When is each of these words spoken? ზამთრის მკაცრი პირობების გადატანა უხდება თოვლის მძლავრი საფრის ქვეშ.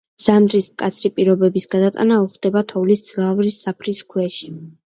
ზამთრის 0.23 0.69
მკაცრი 0.71 1.11
პირობების 1.19 1.69
გადატანა 1.75 2.19
უხდება 2.23 2.65
თოვლის 2.73 3.07
მძლავრი 3.07 3.55
საფრის 3.61 4.05
ქვეშ. 4.17 4.41